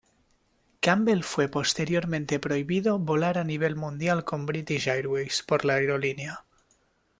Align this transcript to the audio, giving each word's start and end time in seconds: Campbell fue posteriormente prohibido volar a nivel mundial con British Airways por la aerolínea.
Campbell 0.79 1.21
fue 1.23 1.47
posteriormente 1.47 2.39
prohibido 2.39 2.97
volar 2.97 3.37
a 3.37 3.43
nivel 3.43 3.75
mundial 3.75 4.23
con 4.25 4.47
British 4.47 4.87
Airways 4.89 5.43
por 5.43 5.63
la 5.63 5.75
aerolínea. 5.75 6.43